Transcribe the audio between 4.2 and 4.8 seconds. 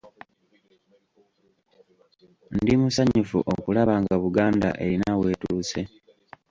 Buganda